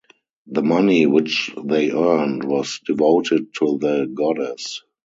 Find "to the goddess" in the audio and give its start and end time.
3.59-4.81